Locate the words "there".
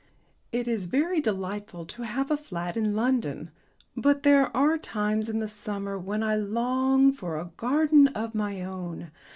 4.23-4.47